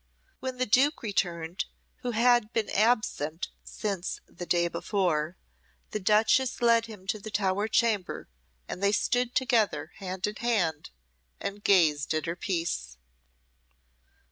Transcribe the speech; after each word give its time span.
When 0.39 0.57
the 0.57 0.65
duke 0.65 1.03
returned, 1.03 1.65
who 1.97 2.09
had 2.09 2.51
been 2.53 2.71
absent 2.71 3.49
since 3.63 4.19
the 4.25 4.47
day 4.47 4.67
before, 4.67 5.37
the 5.91 5.99
duchess 5.99 6.59
led 6.59 6.87
him 6.87 7.05
to 7.05 7.19
the 7.19 7.29
tower 7.29 7.67
chamber, 7.67 8.27
and 8.67 8.81
they 8.81 8.93
stood 8.93 9.35
together 9.35 9.91
hand 9.97 10.25
in 10.25 10.37
hand 10.37 10.89
and 11.39 11.63
gazed 11.63 12.15
at 12.15 12.25
her 12.25 12.35
peace. 12.35 12.97